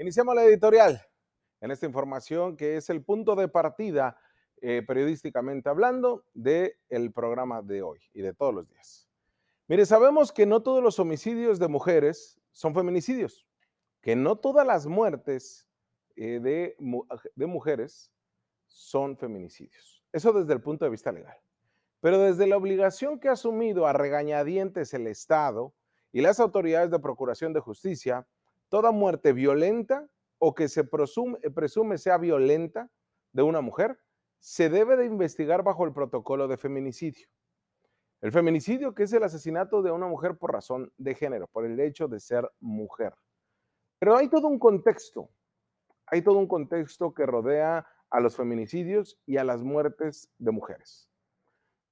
Iniciamos 0.00 0.34
la 0.34 0.44
editorial 0.44 1.06
en 1.60 1.70
esta 1.70 1.84
información 1.84 2.56
que 2.56 2.78
es 2.78 2.88
el 2.88 3.04
punto 3.04 3.36
de 3.36 3.48
partida 3.48 4.18
eh, 4.62 4.82
periodísticamente 4.86 5.68
hablando 5.68 6.24
del 6.32 6.74
el 6.88 7.12
programa 7.12 7.60
de 7.60 7.82
hoy 7.82 8.00
y 8.14 8.22
de 8.22 8.32
todos 8.32 8.54
los 8.54 8.66
días. 8.66 9.10
Mire, 9.68 9.84
sabemos 9.84 10.32
que 10.32 10.46
no 10.46 10.62
todos 10.62 10.82
los 10.82 10.98
homicidios 10.98 11.58
de 11.58 11.68
mujeres 11.68 12.40
son 12.50 12.72
feminicidios, 12.74 13.46
que 14.00 14.16
no 14.16 14.36
todas 14.36 14.66
las 14.66 14.86
muertes 14.86 15.68
eh, 16.16 16.40
de, 16.40 16.76
de 17.34 17.46
mujeres 17.46 18.10
son 18.68 19.18
feminicidios. 19.18 20.02
Eso 20.12 20.32
desde 20.32 20.54
el 20.54 20.62
punto 20.62 20.86
de 20.86 20.92
vista 20.92 21.12
legal. 21.12 21.36
Pero 22.00 22.18
desde 22.20 22.46
la 22.46 22.56
obligación 22.56 23.20
que 23.20 23.28
ha 23.28 23.32
asumido 23.32 23.86
a 23.86 23.92
regañadientes 23.92 24.94
el 24.94 25.06
Estado 25.08 25.74
y 26.10 26.22
las 26.22 26.40
autoridades 26.40 26.90
de 26.90 26.98
Procuración 27.00 27.52
de 27.52 27.60
Justicia, 27.60 28.26
toda 28.70 28.92
muerte 28.92 29.34
violenta 29.34 30.08
o 30.38 30.54
que 30.54 30.68
se 30.68 30.84
presume, 30.84 31.38
presume, 31.54 31.98
sea 31.98 32.16
violenta 32.16 32.88
de 33.32 33.42
una 33.42 33.60
mujer, 33.60 33.98
se 34.38 34.70
debe 34.70 34.96
de 34.96 35.04
investigar 35.04 35.62
bajo 35.62 35.84
el 35.84 35.92
protocolo 35.92 36.48
de 36.48 36.56
feminicidio. 36.56 37.26
El 38.22 38.32
feminicidio 38.32 38.94
que 38.94 39.02
es 39.02 39.12
el 39.12 39.22
asesinato 39.22 39.82
de 39.82 39.90
una 39.90 40.06
mujer 40.06 40.38
por 40.38 40.52
razón 40.52 40.90
de 40.96 41.14
género, 41.14 41.46
por 41.48 41.66
el 41.66 41.78
hecho 41.80 42.08
de 42.08 42.20
ser 42.20 42.50
mujer. 42.60 43.14
Pero 43.98 44.16
hay 44.16 44.28
todo 44.28 44.46
un 44.46 44.58
contexto, 44.58 45.28
hay 46.06 46.22
todo 46.22 46.38
un 46.38 46.48
contexto 46.48 47.12
que 47.12 47.26
rodea 47.26 47.86
a 48.08 48.20
los 48.20 48.36
feminicidios 48.36 49.20
y 49.26 49.36
a 49.36 49.44
las 49.44 49.62
muertes 49.62 50.30
de 50.38 50.50
mujeres. 50.52 51.08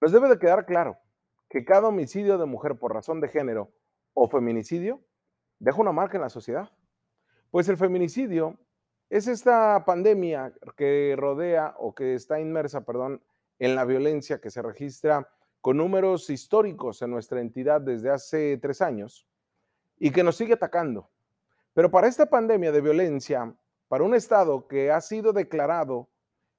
Nos 0.00 0.12
debe 0.12 0.28
de 0.28 0.38
quedar 0.38 0.64
claro 0.64 0.98
que 1.50 1.64
cada 1.64 1.88
homicidio 1.88 2.38
de 2.38 2.46
mujer 2.46 2.78
por 2.78 2.94
razón 2.94 3.20
de 3.20 3.28
género 3.28 3.72
o 4.14 4.28
feminicidio 4.28 5.02
deja 5.58 5.80
una 5.80 5.92
marca 5.92 6.16
en 6.16 6.22
la 6.22 6.28
sociedad. 6.28 6.70
Pues 7.50 7.68
el 7.68 7.76
feminicidio 7.76 8.58
es 9.10 9.26
esta 9.26 9.84
pandemia 9.84 10.52
que 10.76 11.14
rodea 11.16 11.74
o 11.78 11.94
que 11.94 12.14
está 12.14 12.40
inmersa, 12.40 12.84
perdón, 12.84 13.22
en 13.58 13.74
la 13.74 13.84
violencia 13.84 14.40
que 14.40 14.50
se 14.50 14.62
registra 14.62 15.28
con 15.60 15.76
números 15.76 16.30
históricos 16.30 17.02
en 17.02 17.10
nuestra 17.10 17.40
entidad 17.40 17.80
desde 17.80 18.10
hace 18.10 18.58
tres 18.58 18.80
años 18.80 19.26
y 19.98 20.10
que 20.10 20.22
nos 20.22 20.36
sigue 20.36 20.54
atacando. 20.54 21.10
Pero 21.74 21.90
para 21.90 22.06
esta 22.06 22.26
pandemia 22.26 22.72
de 22.72 22.80
violencia, 22.80 23.54
para 23.88 24.04
un 24.04 24.14
Estado 24.14 24.66
que 24.68 24.90
ha 24.90 25.00
sido 25.00 25.32
declarado 25.32 26.08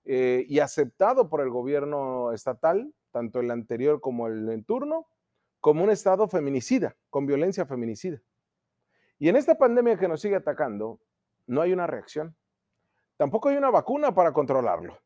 eh, 0.05 0.45
y 0.47 0.59
aceptado 0.59 1.29
por 1.29 1.41
el 1.41 1.49
gobierno 1.49 2.31
estatal, 2.33 2.93
tanto 3.11 3.39
el 3.39 3.51
anterior 3.51 4.01
como 4.01 4.27
el 4.27 4.49
en 4.49 4.63
turno, 4.63 5.07
como 5.59 5.83
un 5.83 5.89
Estado 5.89 6.27
feminicida, 6.27 6.95
con 7.09 7.25
violencia 7.25 7.65
feminicida. 7.65 8.21
Y 9.19 9.27
en 9.27 9.35
esta 9.35 9.57
pandemia 9.57 9.97
que 9.97 10.07
nos 10.07 10.21
sigue 10.21 10.37
atacando, 10.37 10.99
no 11.45 11.61
hay 11.61 11.73
una 11.73 11.85
reacción. 11.85 12.35
Tampoco 13.17 13.49
hay 13.49 13.57
una 13.57 13.69
vacuna 13.69 14.13
para 14.13 14.31
controlarlo. 14.31 14.97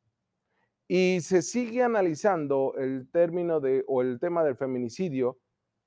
Y 0.87 1.19
se 1.21 1.41
sigue 1.41 1.81
analizando 1.81 2.75
el 2.77 3.09
término 3.11 3.59
de, 3.59 3.83
o 3.87 4.03
el 4.03 4.19
tema 4.19 4.43
del 4.43 4.55
feminicidio 4.55 5.39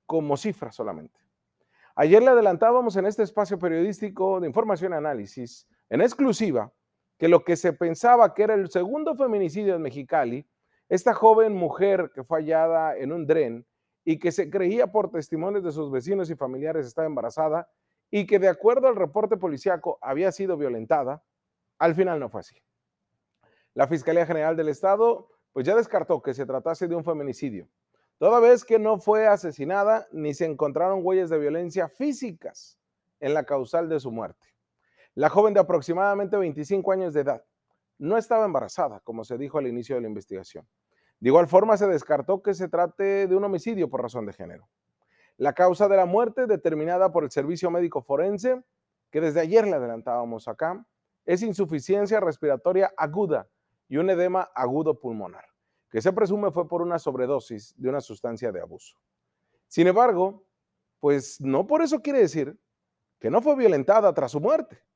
como 0.07 0.37
cifra 0.37 0.73
solamente. 0.73 1.21
Ayer 1.95 2.21
le 2.23 2.31
adelantábamos 2.31 2.97
en 2.97 3.07
este 3.07 3.23
espacio 3.23 3.59
periodístico 3.59 4.41
de 4.41 4.49
información 4.49 4.93
y 4.93 4.97
análisis, 4.97 5.69
en 5.89 6.01
exclusiva, 6.01 6.73
que 7.19 7.29
lo 7.29 7.45
que 7.45 7.57
se 7.57 7.73
pensaba 7.73 8.35
que 8.35 8.43
era 8.43 8.55
el 8.55 8.69
segundo 8.71 9.15
feminicidio 9.15 9.77
en 9.77 9.83
Mexicali, 9.83 10.47
esta 10.89 11.15
joven 11.15 11.55
mujer 11.55 12.11
que 12.15 12.25
fue 12.25 12.41
hallada 12.41 12.97
en 12.97 13.13
un 13.13 13.27
dren 13.27 13.67
y 14.05 14.19
que 14.19 14.33
se 14.33 14.51
creía 14.51 14.89
por 14.89 15.11
testimonios 15.11 15.65
de 15.65 15.73
sus 15.73 15.91
vecinos 15.91 16.29
y 16.29 16.37
familiares 16.37 16.87
estaba 16.87 17.07
embarazada 17.07 17.69
y 18.11 18.27
que 18.27 18.39
de 18.39 18.49
acuerdo 18.49 18.89
al 18.89 18.97
reporte 18.97 19.37
policíaco 19.37 19.99
había 20.01 20.33
sido 20.33 20.57
violentada, 20.57 21.23
al 21.79 21.95
final 21.95 22.21
no 22.21 22.29
fue 22.29 22.41
así. 22.41 22.57
La 23.75 23.87
Fiscalía 23.87 24.27
General 24.27 24.57
del 24.57 24.69
Estado 24.69 25.29
pues 25.53 25.67
ya 25.67 25.75
descartó 25.75 26.21
que 26.23 26.35
se 26.35 26.45
tratase 26.45 26.87
de 26.87 26.95
un 26.95 27.03
feminicidio, 27.03 27.69
toda 28.19 28.41
vez 28.41 28.64
que 28.64 28.79
no 28.79 28.98
fue 28.98 29.27
asesinada 29.27 30.07
ni 30.13 30.35
se 30.35 30.45
encontraron 30.45 31.01
huellas 31.03 31.30
de 31.30 31.39
violencia 31.39 31.89
físicas 31.89 32.79
en 33.20 33.33
la 33.33 33.45
causal 33.45 33.89
de 33.89 33.98
su 33.98 34.11
muerte. 34.11 34.48
La 35.14 35.30
joven 35.30 35.55
de 35.55 35.61
aproximadamente 35.61 36.36
25 36.36 36.92
años 36.92 37.14
de 37.14 37.23
edad 37.23 37.42
no 37.97 38.19
estaba 38.19 38.45
embarazada, 38.45 39.01
como 39.01 39.25
se 39.25 39.39
dijo 39.39 39.57
al 39.57 39.67
inicio 39.67 39.97
de 39.97 40.03
la 40.03 40.09
investigación. 40.09 40.69
De 41.20 41.30
igual 41.30 41.48
forma, 41.48 41.79
se 41.79 41.86
descartó 41.86 42.42
que 42.42 42.53
se 42.53 42.69
trate 42.69 43.27
de 43.27 43.35
un 43.35 43.45
homicidio 43.45 43.89
por 43.89 44.03
razón 44.03 44.27
de 44.27 44.35
género. 44.35 44.69
La 45.36 45.52
causa 45.52 45.89
de 45.89 45.97
la 45.97 46.07
muerte, 46.07 46.47
determinada 46.47 47.13
por 47.13 47.24
el 47.24 47.30
Servicio 47.30 47.70
Médico 47.70 48.02
Forense, 48.02 48.63
que 49.11 49.20
desde 49.20 49.41
ayer 49.41 49.67
le 49.67 49.74
adelantábamos 49.74 50.48
acá, 50.48 50.86
es 51.24 51.42
insuficiencia 51.42 52.20
respiratoria 52.20 52.92
aguda 52.97 53.48
y 53.89 53.98
un 53.98 54.11
edema 54.11 54.51
agudo 54.55 54.98
pulmonar, 54.98 55.45
que 55.91 56.01
se 56.01 56.13
presume 56.13 56.51
fue 56.51 56.69
por 56.69 56.83
una 56.83 56.98
sobredosis 56.98 57.74
de 57.77 57.89
una 57.89 58.01
sustancia 58.01 58.52
de 58.52 58.61
abuso. 58.61 58.97
Sin 59.69 59.86
embargo, 59.86 60.45
pues 61.01 61.41
no 61.41 61.67
por 61.67 61.83
eso 61.83 62.01
quiere 62.01 62.20
decir 62.20 62.58
que 63.18 63.30
no 63.30 63.42
fue 63.42 63.57
violentada 63.57 64.13
tras 64.14 64.33
su 64.33 64.41
muerte 64.41 64.86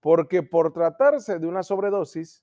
porque 0.00 0.42
por 0.42 0.72
tratarse 0.72 1.38
de 1.38 1.46
una 1.46 1.62
sobredosis, 1.62 2.42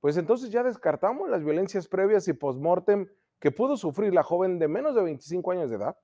pues 0.00 0.16
entonces 0.16 0.50
ya 0.50 0.62
descartamos 0.62 1.28
las 1.28 1.42
violencias 1.42 1.88
previas 1.88 2.28
y 2.28 2.34
postmortem 2.34 3.08
que 3.40 3.50
pudo 3.50 3.76
sufrir 3.76 4.14
la 4.14 4.22
joven 4.22 4.58
de 4.58 4.68
menos 4.68 4.94
de 4.94 5.02
25 5.02 5.50
años 5.50 5.70
de 5.70 5.76
edad. 5.76 5.98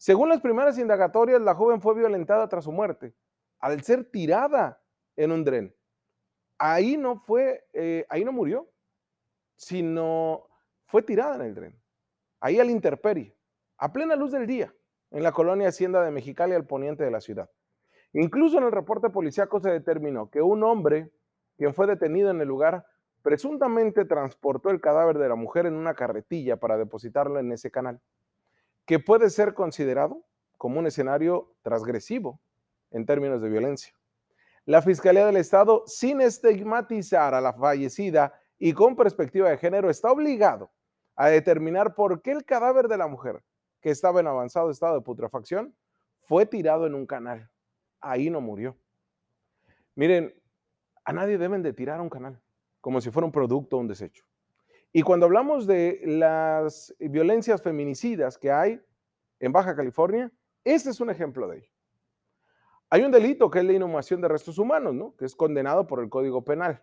Según 0.00 0.30
las 0.30 0.40
primeras 0.40 0.78
indagatorias, 0.78 1.42
la 1.42 1.54
joven 1.54 1.82
fue 1.82 1.94
violentada 1.94 2.48
tras 2.48 2.64
su 2.64 2.72
muerte, 2.72 3.14
al 3.58 3.82
ser 3.82 4.10
tirada 4.10 4.80
en 5.14 5.30
un 5.30 5.44
dren. 5.44 5.76
Ahí 6.56 6.96
no 6.96 7.16
fue, 7.16 7.66
eh, 7.74 8.06
ahí 8.08 8.24
no 8.24 8.32
murió, 8.32 8.70
sino 9.56 10.46
fue 10.86 11.02
tirada 11.02 11.34
en 11.34 11.42
el 11.42 11.54
dren. 11.54 11.82
Ahí 12.40 12.58
al 12.58 12.70
interperie, 12.70 13.36
a 13.76 13.92
plena 13.92 14.16
luz 14.16 14.32
del 14.32 14.46
día, 14.46 14.74
en 15.10 15.22
la 15.22 15.32
colonia 15.32 15.68
Hacienda 15.68 16.02
de 16.02 16.10
Mexicali, 16.10 16.54
al 16.54 16.64
poniente 16.64 17.04
de 17.04 17.10
la 17.10 17.20
ciudad. 17.20 17.50
Incluso 18.14 18.56
en 18.56 18.64
el 18.64 18.72
reporte 18.72 19.10
policiaco 19.10 19.60
se 19.60 19.68
determinó 19.68 20.30
que 20.30 20.40
un 20.40 20.64
hombre, 20.64 21.10
quien 21.58 21.74
fue 21.74 21.86
detenido 21.86 22.30
en 22.30 22.40
el 22.40 22.48
lugar, 22.48 22.86
presuntamente 23.20 24.06
transportó 24.06 24.70
el 24.70 24.80
cadáver 24.80 25.18
de 25.18 25.28
la 25.28 25.34
mujer 25.34 25.66
en 25.66 25.74
una 25.74 25.92
carretilla 25.92 26.56
para 26.56 26.78
depositarlo 26.78 27.38
en 27.38 27.52
ese 27.52 27.70
canal, 27.70 28.00
que 28.90 28.98
puede 28.98 29.30
ser 29.30 29.54
considerado 29.54 30.26
como 30.58 30.80
un 30.80 30.86
escenario 30.88 31.54
transgresivo 31.62 32.40
en 32.90 33.06
términos 33.06 33.40
de 33.40 33.48
violencia. 33.48 33.94
La 34.64 34.82
Fiscalía 34.82 35.24
del 35.26 35.36
Estado, 35.36 35.84
sin 35.86 36.20
estigmatizar 36.20 37.32
a 37.32 37.40
la 37.40 37.52
fallecida 37.52 38.34
y 38.58 38.72
con 38.72 38.96
perspectiva 38.96 39.48
de 39.48 39.58
género, 39.58 39.90
está 39.90 40.10
obligado 40.10 40.72
a 41.14 41.28
determinar 41.28 41.94
por 41.94 42.20
qué 42.20 42.32
el 42.32 42.44
cadáver 42.44 42.88
de 42.88 42.96
la 42.96 43.06
mujer, 43.06 43.44
que 43.80 43.90
estaba 43.90 44.18
en 44.18 44.26
avanzado 44.26 44.72
estado 44.72 44.96
de 44.96 45.02
putrefacción, 45.02 45.72
fue 46.22 46.44
tirado 46.44 46.84
en 46.88 46.96
un 46.96 47.06
canal 47.06 47.48
ahí 48.00 48.28
no 48.28 48.40
murió. 48.40 48.76
Miren, 49.94 50.34
a 51.04 51.12
nadie 51.12 51.38
deben 51.38 51.62
de 51.62 51.72
tirar 51.72 52.00
un 52.00 52.10
canal, 52.10 52.42
como 52.80 53.00
si 53.00 53.12
fuera 53.12 53.24
un 53.24 53.30
producto 53.30 53.76
o 53.76 53.78
un 53.78 53.86
desecho. 53.86 54.24
Y 54.92 55.02
cuando 55.02 55.26
hablamos 55.26 55.66
de 55.66 56.00
las 56.04 56.94
violencias 56.98 57.62
feminicidas 57.62 58.36
que 58.36 58.50
hay 58.50 58.80
en 59.38 59.52
Baja 59.52 59.76
California, 59.76 60.32
este 60.64 60.90
es 60.90 61.00
un 61.00 61.10
ejemplo 61.10 61.48
de 61.48 61.58
ello. 61.58 61.70
Hay 62.90 63.02
un 63.02 63.12
delito 63.12 63.50
que 63.50 63.60
es 63.60 63.64
la 63.64 63.72
inhumación 63.72 64.20
de 64.20 64.28
restos 64.28 64.58
humanos, 64.58 64.94
¿no? 64.94 65.14
que 65.16 65.24
es 65.24 65.36
condenado 65.36 65.86
por 65.86 66.00
el 66.00 66.10
Código 66.10 66.44
Penal. 66.44 66.82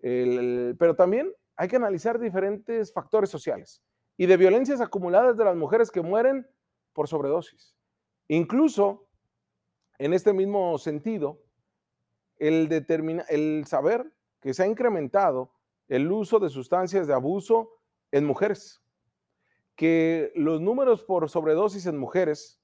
pero 0.00 0.96
también 0.96 1.32
hay 1.56 1.68
que 1.68 1.76
analizar 1.76 2.18
diferentes 2.18 2.92
factores 2.92 3.30
sociales 3.30 3.82
y 4.16 4.26
de 4.26 4.36
violencias 4.36 4.80
acumuladas 4.80 5.36
de 5.36 5.44
las 5.44 5.54
mujeres 5.54 5.92
que 5.92 6.02
mueren 6.02 6.48
por 6.92 7.06
sobredosis. 7.06 7.76
Incluso 8.26 9.06
en 9.98 10.12
este 10.12 10.32
mismo 10.32 10.76
sentido, 10.78 11.40
el, 12.38 12.68
el 13.28 13.64
saber 13.66 14.12
que 14.40 14.54
se 14.54 14.64
ha 14.64 14.66
incrementado 14.66 15.52
el 15.92 16.10
uso 16.10 16.38
de 16.38 16.48
sustancias 16.48 17.06
de 17.06 17.12
abuso 17.12 17.78
en 18.12 18.24
mujeres, 18.24 18.82
que 19.76 20.32
los 20.34 20.58
números 20.58 21.04
por 21.04 21.28
sobredosis 21.28 21.84
en 21.84 21.98
mujeres 21.98 22.62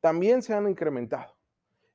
también 0.00 0.40
se 0.40 0.54
han 0.54 0.66
incrementado. 0.66 1.36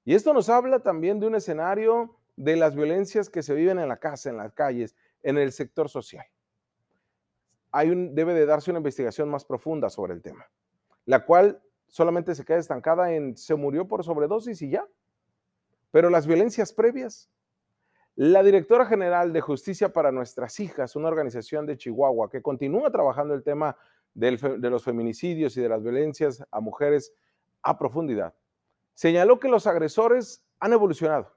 Y 0.04 0.14
esto 0.14 0.32
nos 0.32 0.48
habla 0.48 0.82
también 0.82 1.20
de 1.20 1.26
un 1.26 1.34
escenario 1.34 2.20
de 2.36 2.56
las 2.56 2.76
violencias 2.76 3.32
que 3.32 3.42
se 3.42 3.56
viven 3.56 3.80
en 3.80 3.90
la 3.90 3.98
casa, 3.98 4.30
en 4.30 4.38
las 4.38 4.54
calles, 4.54 4.96
en 5.24 5.40
el 5.40 5.52
sector 5.54 5.90
social. 5.90 6.28
Hay 7.72 7.90
un, 7.90 8.14
debe 8.14 8.36
de 8.36 8.46
darse 8.46 8.70
una 8.70 8.78
investigación 8.78 9.28
más 9.28 9.44
profunda 9.44 9.90
sobre 9.90 10.14
el 10.14 10.22
tema, 10.22 10.46
la 11.06 11.26
cual 11.26 11.64
solamente 11.88 12.36
se 12.36 12.46
queda 12.46 12.60
estancada 12.60 13.12
en 13.12 13.36
se 13.36 13.56
murió 13.56 13.88
por 13.88 14.04
sobredosis 14.04 14.62
y 14.62 14.70
ya. 14.70 14.88
Pero 15.90 16.12
las 16.12 16.28
violencias 16.28 16.72
previas. 16.74 17.32
La 18.16 18.44
directora 18.44 18.86
general 18.86 19.34
de 19.34 19.42
Justicia 19.42 19.92
para 19.92 20.12
Nuestras 20.12 20.60
Hijas, 20.60 20.96
una 20.96 21.10
organización 21.10 21.66
de 21.66 21.78
Chihuahua 21.78 22.30
que 22.30 22.42
continúa 22.42 22.90
trabajando 22.92 23.34
el 23.34 23.44
tema 23.44 23.76
de 24.14 24.70
los 24.70 24.84
feminicidios 24.84 25.58
y 25.58 25.62
de 25.62 25.70
las 25.70 25.84
violencias 25.84 26.46
a 26.50 26.62
mujeres 26.62 27.14
a 27.62 27.78
profundidad, 27.78 28.34
señaló 28.94 29.40
que 29.40 29.50
los 29.50 29.68
agresores 29.68 30.46
han 30.60 30.72
evolucionado 30.72 31.36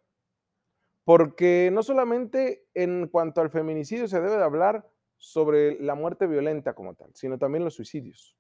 porque 1.09 1.71
no 1.73 1.83
solamente 1.83 2.67
en 2.75 3.09
cuanto 3.09 3.41
al 3.41 3.49
feminicidio 3.49 4.07
se 4.09 4.21
debe 4.21 4.37
de 4.37 4.45
hablar 4.45 4.87
sobre 5.17 5.81
la 5.81 5.95
muerte 5.95 6.27
violenta 6.27 6.75
como 6.75 6.95
tal, 6.97 7.11
sino 7.15 7.39
también 7.39 7.65
los 7.65 7.77
suicidios. 7.77 8.37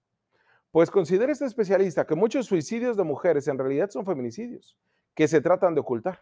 Pues 0.70 0.90
considera 0.90 1.32
este 1.32 1.46
especialista 1.46 2.06
que 2.06 2.14
muchos 2.14 2.44
suicidios 2.44 2.98
de 2.98 3.04
mujeres 3.04 3.48
en 3.48 3.56
realidad 3.56 3.88
son 3.88 4.04
feminicidios, 4.04 4.76
que 5.14 5.26
se 5.26 5.40
tratan 5.40 5.74
de 5.74 5.80
ocultar, 5.80 6.20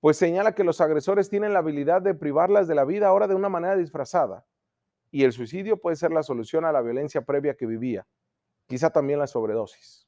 pues 0.00 0.16
señala 0.16 0.54
que 0.54 0.64
los 0.64 0.80
agresores 0.80 1.28
tienen 1.28 1.52
la 1.52 1.58
habilidad 1.60 2.02
de 2.02 2.14
privarlas 2.14 2.68
de 2.68 2.74
la 2.74 2.84
vida 2.84 3.08
ahora 3.08 3.26
de 3.26 3.34
una 3.34 3.48
manera 3.48 3.76
disfrazada, 3.76 4.44
y 5.10 5.24
el 5.24 5.32
suicidio 5.32 5.80
puede 5.80 5.96
ser 5.96 6.12
la 6.12 6.22
solución 6.22 6.64
a 6.64 6.72
la 6.72 6.82
violencia 6.82 7.22
previa 7.22 7.54
que 7.54 7.66
vivía, 7.66 8.06
quizá 8.66 8.90
también 8.90 9.18
la 9.18 9.26
sobredosis. 9.26 10.06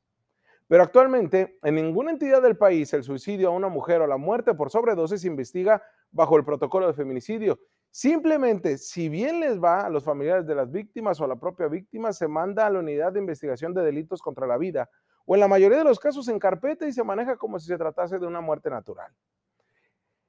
Pero 0.70 0.84
actualmente, 0.84 1.58
en 1.64 1.74
ninguna 1.74 2.12
entidad 2.12 2.40
del 2.40 2.56
país 2.56 2.92
el 2.92 3.02
suicidio 3.02 3.48
a 3.48 3.50
una 3.50 3.66
mujer 3.66 4.02
o 4.02 4.06
la 4.06 4.16
muerte 4.16 4.54
por 4.54 4.70
sobredosis 4.70 5.22
se 5.22 5.26
investiga 5.26 5.82
bajo 6.12 6.36
el 6.36 6.44
protocolo 6.44 6.86
de 6.86 6.94
feminicidio. 6.94 7.58
Simplemente, 7.90 8.78
si 8.78 9.08
bien 9.08 9.40
les 9.40 9.60
va 9.60 9.80
a 9.80 9.90
los 9.90 10.04
familiares 10.04 10.46
de 10.46 10.54
las 10.54 10.70
víctimas 10.70 11.20
o 11.20 11.24
a 11.24 11.26
la 11.26 11.34
propia 11.34 11.66
víctima, 11.66 12.12
se 12.12 12.28
manda 12.28 12.66
a 12.66 12.70
la 12.70 12.78
unidad 12.78 13.12
de 13.12 13.18
investigación 13.18 13.74
de 13.74 13.82
delitos 13.82 14.22
contra 14.22 14.46
la 14.46 14.58
vida, 14.58 14.88
o 15.26 15.34
en 15.34 15.40
la 15.40 15.48
mayoría 15.48 15.78
de 15.78 15.84
los 15.84 15.98
casos 15.98 16.28
en 16.28 16.38
carpeta 16.38 16.86
y 16.86 16.92
se 16.92 17.02
maneja 17.02 17.36
como 17.36 17.58
si 17.58 17.66
se 17.66 17.76
tratase 17.76 18.20
de 18.20 18.26
una 18.28 18.40
muerte 18.40 18.70
natural. 18.70 19.12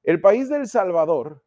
El 0.04 0.20
país 0.20 0.50
del 0.50 0.68
Salvador, 0.68 1.44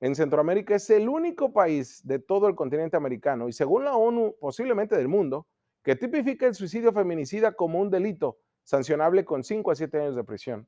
en 0.00 0.14
Centroamérica, 0.14 0.74
es 0.74 0.88
el 0.88 1.10
único 1.10 1.52
país 1.52 2.00
de 2.06 2.18
todo 2.18 2.48
el 2.48 2.54
continente 2.54 2.96
americano 2.96 3.48
y 3.48 3.52
según 3.52 3.84
la 3.84 3.96
ONU, 3.96 4.34
posiblemente 4.40 4.96
del 4.96 5.08
mundo, 5.08 5.46
que 5.82 5.94
tipifica 5.94 6.46
el 6.46 6.54
suicidio 6.54 6.94
feminicida 6.94 7.52
como 7.52 7.80
un 7.80 7.90
delito 7.90 8.38
sancionable 8.64 9.26
con 9.26 9.44
5 9.44 9.70
a 9.70 9.74
7 9.74 10.00
años 10.00 10.16
de 10.16 10.24
prisión. 10.24 10.66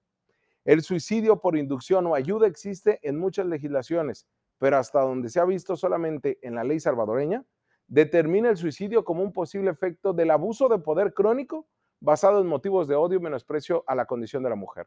El 0.66 0.82
suicidio 0.82 1.40
por 1.40 1.56
inducción 1.56 2.06
o 2.06 2.14
ayuda 2.14 2.46
existe 2.46 3.00
en 3.02 3.18
muchas 3.18 3.46
legislaciones, 3.46 4.26
pero 4.58 4.76
hasta 4.76 5.00
donde 5.00 5.30
se 5.30 5.40
ha 5.40 5.46
visto 5.46 5.76
solamente 5.76 6.38
en 6.42 6.54
la 6.54 6.64
ley 6.64 6.78
salvadoreña, 6.78 7.42
determina 7.86 8.50
el 8.50 8.58
suicidio 8.58 9.02
como 9.02 9.22
un 9.22 9.32
posible 9.32 9.70
efecto 9.70 10.12
del 10.12 10.30
abuso 10.30 10.68
de 10.68 10.78
poder 10.78 11.14
crónico 11.14 11.66
basado 12.00 12.42
en 12.42 12.46
motivos 12.46 12.86
de 12.86 12.96
odio 12.96 13.18
y 13.18 13.22
menosprecio 13.22 13.82
a 13.86 13.94
la 13.94 14.04
condición 14.04 14.42
de 14.42 14.50
la 14.50 14.56
mujer. 14.56 14.86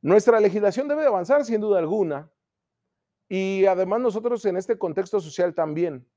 Nuestra 0.00 0.38
legislación 0.38 0.86
debe 0.86 1.06
avanzar 1.06 1.44
sin 1.44 1.60
duda 1.60 1.78
alguna 1.78 2.30
y 3.28 3.66
además 3.66 4.00
nosotros 4.00 4.44
en 4.44 4.56
este 4.56 4.78
contexto 4.78 5.20
social 5.20 5.54
también. 5.54 6.08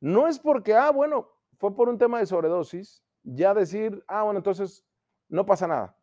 No 0.00 0.26
es 0.26 0.38
porque, 0.38 0.74
ah, 0.74 0.90
bueno, 0.90 1.30
fue 1.58 1.74
por 1.74 1.88
un 1.88 1.98
tema 1.98 2.18
de 2.18 2.26
sobredosis, 2.26 3.02
ya 3.22 3.54
decir, 3.54 4.04
ah, 4.08 4.24
bueno, 4.24 4.38
entonces 4.38 4.84
no 5.28 5.46
pasa 5.46 5.66
nada. 5.66 5.96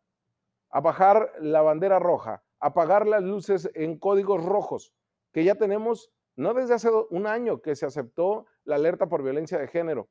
A 0.70 0.80
bajar 0.80 1.32
la 1.38 1.62
bandera 1.62 1.98
roja, 1.98 2.42
apagar 2.60 3.06
las 3.06 3.22
luces 3.22 3.70
en 3.74 3.98
códigos 3.98 4.44
rojos, 4.44 4.94
que 5.32 5.44
ya 5.44 5.54
tenemos 5.54 6.10
no 6.34 6.54
desde 6.54 6.74
hace 6.74 6.90
un 7.10 7.26
año 7.26 7.62
que 7.62 7.76
se 7.76 7.86
aceptó 7.86 8.46
la 8.64 8.76
alerta 8.76 9.08
por 9.08 9.22
violencia 9.22 9.58
de 9.58 9.68
género, 9.68 10.08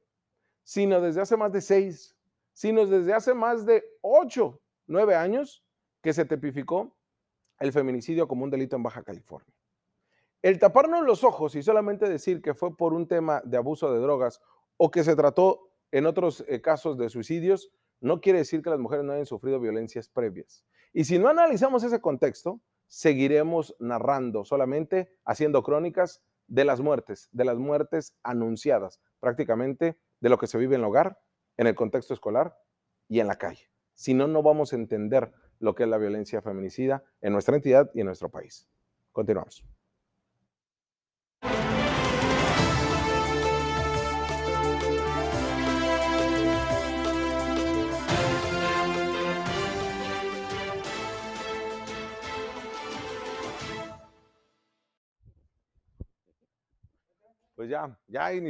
sino 0.64 1.02
desde 1.02 1.22
hace 1.22 1.38
más 1.38 1.52
de 1.52 1.62
seis, 1.62 2.16
sino 2.54 2.86
desde 2.86 3.14
hace 3.14 3.34
más 3.34 3.66
de 3.66 3.84
ocho, 4.02 4.62
nueve 4.88 5.16
años 5.16 5.64
que 6.06 6.13
se 6.13 6.25
tipificó 6.25 6.96
el 7.57 7.72
feminicidio 7.72 8.28
como 8.28 8.44
un 8.44 8.52
delito 8.52 8.75
en 8.75 8.84
Baja 8.84 9.02
California. 9.02 9.52
El 10.44 10.60
taparnos 10.60 11.04
los 11.04 11.24
ojos 11.24 11.56
y 11.56 11.63
solamente 11.63 12.07
decir 12.07 12.44
que 12.44 12.54
fue 12.54 12.78
por 12.78 12.94
un 12.94 13.07
tema 13.07 13.42
de 13.44 13.57
abuso 13.57 13.92
de 13.92 14.00
drogas 14.00 14.40
o 14.78 14.92
que 14.92 15.04
se 15.04 15.16
trató 15.16 15.72
en 15.92 16.06
otros 16.06 16.46
eh, 16.48 16.62
casos 16.62 17.00
de 17.00 17.10
suicidios, 17.10 17.72
no 18.02 18.22
quiere 18.22 18.38
decir 18.38 18.62
que 18.62 18.69
las 18.69 18.78
mujeres 18.78 19.04
no 19.04 19.13
hayan 19.13 19.25
sufrido 19.25 19.60
violencias 19.60 20.07
previas. 20.07 20.63
Y 20.94 21.06
si 21.06 21.18
no 21.18 21.28
analizamos 21.28 21.84
ese 21.84 22.00
contexto, 22.00 22.62
seguiremos 22.86 23.75
narrando, 23.80 24.46
solamente 24.46 25.12
haciendo 25.25 25.63
crónicas 25.63 26.24
de 26.46 26.66
las 26.66 26.81
muertes, 26.81 27.30
de 27.31 27.46
las 27.46 27.58
muertes 27.58 28.16
anunciadas, 28.22 29.01
prácticamente 29.19 29.98
de 30.19 30.30
lo 30.30 30.38
que 30.38 30.46
se 30.46 30.60
vive 30.60 30.75
en 30.75 30.81
el 30.81 30.88
hogar, 30.88 31.19
en 31.58 31.66
el 31.66 31.74
contexto 31.74 32.13
escolar 32.13 32.56
y 33.08 33.22
en 33.22 33.28
la 33.28 33.40
calle. 33.40 33.72
Si 33.96 34.13
no, 34.13 34.28
no 34.28 34.44
vamos 34.44 34.72
a 34.72 34.75
entender 34.75 35.34
lo 35.60 35.75
que 35.75 35.84
es 35.84 35.90
la 35.90 35.98
violencia 35.98 36.42
feminicida 36.42 37.04
en 37.22 37.34
nuestra 37.34 37.56
entidad 37.56 37.90
y 37.94 38.02
en 38.02 38.07
nuestro 38.07 38.30
país. 38.30 38.68
Continuamos. 39.12 39.66
pues 57.66 57.72
ya, 57.72 57.98
ya 58.08 58.31